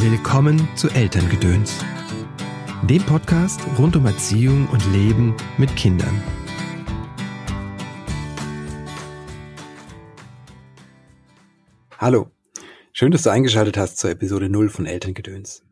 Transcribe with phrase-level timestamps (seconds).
[0.00, 1.84] Willkommen zu Elterngedöns,
[2.88, 6.22] dem Podcast rund um Erziehung und Leben mit Kindern.
[11.98, 12.30] Hallo,
[12.92, 15.64] schön, dass du eingeschaltet hast zur Episode 0 von Elterngedöns.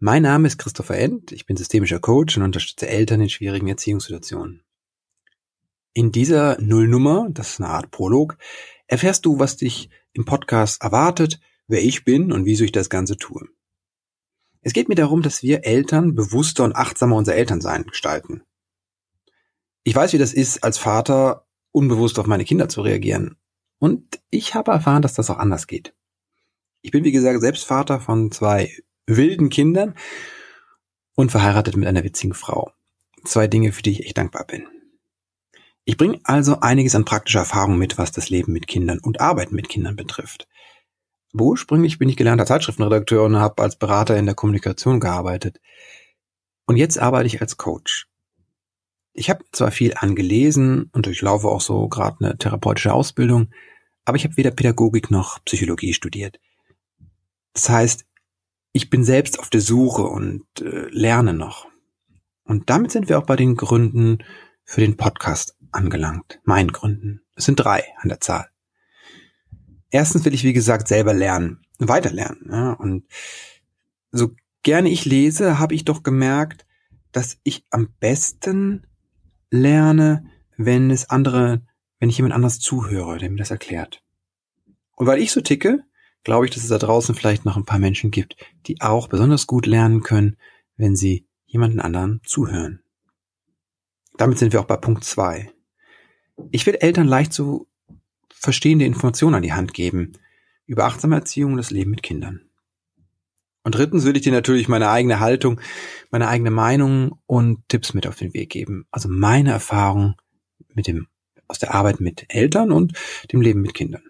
[0.00, 4.64] Mein Name ist Christopher End, ich bin systemischer Coach und unterstütze Eltern in schwierigen Erziehungssituationen.
[5.92, 8.36] In dieser Nullnummer, das ist eine Art Prolog,
[8.88, 11.38] erfährst du, was dich im Podcast erwartet,
[11.72, 13.48] wer ich bin und wieso ich das Ganze tue.
[14.60, 18.42] Es geht mir darum, dass wir Eltern bewusster und achtsamer unser Elternsein gestalten.
[19.82, 23.36] Ich weiß, wie das ist, als Vater unbewusst auf meine Kinder zu reagieren.
[23.78, 25.94] Und ich habe erfahren, dass das auch anders geht.
[26.82, 28.70] Ich bin, wie gesagt, selbst Vater von zwei
[29.06, 29.94] wilden Kindern
[31.14, 32.70] und verheiratet mit einer witzigen Frau.
[33.24, 34.68] Zwei Dinge, für die ich echt dankbar bin.
[35.84, 39.56] Ich bringe also einiges an praktischer Erfahrung mit, was das Leben mit Kindern und Arbeiten
[39.56, 40.46] mit Kindern betrifft.
[41.32, 45.60] Ursprünglich bin ich gelernter Zeitschriftenredakteur und habe als Berater in der Kommunikation gearbeitet.
[46.66, 48.06] Und jetzt arbeite ich als Coach.
[49.14, 53.50] Ich habe zwar viel angelesen und durchlaufe auch so gerade eine therapeutische Ausbildung,
[54.04, 56.40] aber ich habe weder Pädagogik noch Psychologie studiert.
[57.54, 58.06] Das heißt,
[58.72, 61.68] ich bin selbst auf der Suche und äh, lerne noch.
[62.44, 64.24] Und damit sind wir auch bei den Gründen
[64.64, 66.40] für den Podcast angelangt.
[66.44, 67.20] Meinen Gründen.
[67.36, 68.51] Es sind drei an der Zahl.
[69.92, 72.48] Erstens will ich, wie gesagt, selber lernen, weiterlernen.
[72.50, 73.04] Ja, und
[74.10, 74.30] so
[74.62, 76.66] gerne ich lese, habe ich doch gemerkt,
[77.12, 78.86] dass ich am besten
[79.50, 80.24] lerne,
[80.56, 81.60] wenn es andere,
[82.00, 84.02] wenn ich jemand anders zuhöre, der mir das erklärt.
[84.96, 85.84] Und weil ich so ticke,
[86.24, 89.46] glaube ich, dass es da draußen vielleicht noch ein paar Menschen gibt, die auch besonders
[89.46, 90.38] gut lernen können,
[90.76, 92.82] wenn sie jemanden anderen zuhören.
[94.16, 95.52] Damit sind wir auch bei Punkt zwei.
[96.50, 97.68] Ich will Eltern leicht zu
[98.42, 100.12] verstehende Informationen an die Hand geben
[100.66, 102.42] über achtsame Erziehung und das Leben mit Kindern.
[103.62, 105.60] Und drittens will ich dir natürlich meine eigene Haltung,
[106.10, 108.86] meine eigene Meinung und Tipps mit auf den Weg geben.
[108.90, 110.16] Also meine Erfahrung
[110.74, 111.06] mit dem,
[111.46, 112.94] aus der Arbeit mit Eltern und
[113.32, 114.02] dem Leben mit Kindern.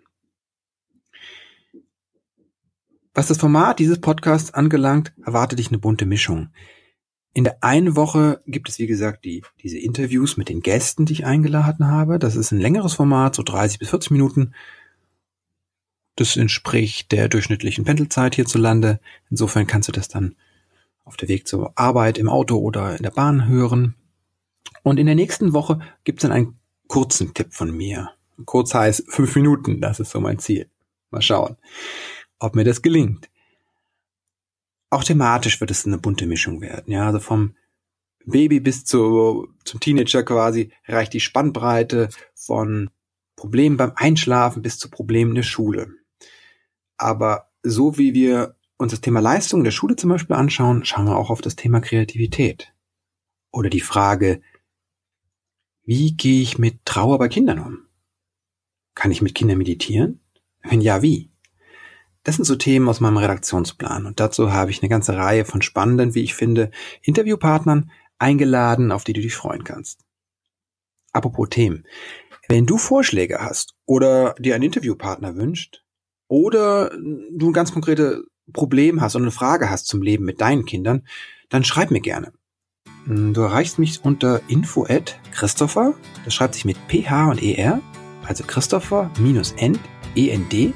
[3.12, 6.48] Was das Format dieses Podcasts angelangt, erwartet dich eine bunte Mischung.
[7.34, 11.14] In der einen Woche gibt es, wie gesagt, die, diese Interviews mit den Gästen, die
[11.14, 12.18] ich eingeladen habe.
[12.18, 14.54] Das ist ein längeres Format, so 30 bis 40 Minuten.
[16.16, 19.00] Das entspricht der durchschnittlichen Pendelzeit hierzulande.
[19.30, 20.36] Insofern kannst du das dann
[21.04, 23.94] auf der Weg zur Arbeit, im Auto oder in der Bahn hören.
[24.82, 28.10] Und in der nächsten Woche gibt es dann einen kurzen Tipp von mir.
[28.44, 30.68] Kurz heißt fünf Minuten, das ist so mein Ziel.
[31.10, 31.56] Mal schauen,
[32.38, 33.30] ob mir das gelingt.
[34.92, 36.92] Auch thematisch wird es eine bunte Mischung werden.
[36.92, 37.56] Ja, also vom
[38.26, 42.90] Baby bis zu, zum Teenager quasi reicht die Spannbreite von
[43.34, 45.94] Problemen beim Einschlafen bis zu Problemen der Schule.
[46.98, 51.06] Aber so wie wir uns das Thema Leistung in der Schule zum Beispiel anschauen, schauen
[51.06, 52.74] wir auch auf das Thema Kreativität.
[53.50, 54.42] Oder die Frage,
[55.84, 57.78] wie gehe ich mit Trauer bei Kindern um?
[58.94, 60.20] Kann ich mit Kindern meditieren?
[60.62, 61.31] Wenn ja, wie?
[62.24, 65.60] Das sind so Themen aus meinem Redaktionsplan und dazu habe ich eine ganze Reihe von
[65.60, 66.70] spannenden, wie ich finde,
[67.02, 70.00] Interviewpartnern eingeladen, auf die du dich freuen kannst.
[71.12, 71.84] Apropos Themen.
[72.48, 75.84] Wenn du Vorschläge hast oder dir einen Interviewpartner wünscht
[76.28, 80.64] oder du ein ganz konkrete Problem hast und eine Frage hast zum Leben mit deinen
[80.64, 81.06] Kindern,
[81.48, 82.32] dann schreib mir gerne.
[83.06, 85.94] Du erreichst mich unter info at Christopher,
[86.24, 87.80] das schreibt sich mit ph und er,
[88.26, 89.80] also Christopher-end, end,
[90.14, 90.72] e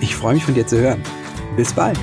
[0.00, 1.02] Ich freue mich von dir zu hören.
[1.56, 1.98] Bis bald.